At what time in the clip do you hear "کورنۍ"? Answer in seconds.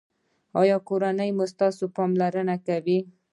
0.87-1.29